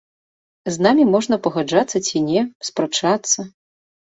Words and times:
З 0.77 0.85
намі 0.85 1.05
можна 1.15 1.35
пагаджацца 1.47 1.97
ці 2.07 2.25
не, 2.31 2.41
спрачацца. 2.71 3.39